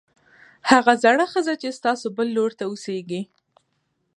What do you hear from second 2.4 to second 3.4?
ته اوسېږي